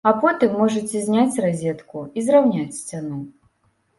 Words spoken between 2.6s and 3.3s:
сцяну.